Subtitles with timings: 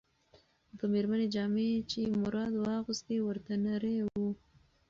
[0.77, 4.29] د مېرمنې جامې چې مراد واغوستې، ورته نرۍ وې.